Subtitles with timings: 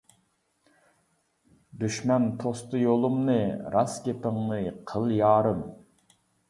[1.85, 3.39] دۈشمەن توستى يولۇمنى،
[3.77, 4.61] راست گېپىڭنى
[4.93, 5.67] قىل يارىم.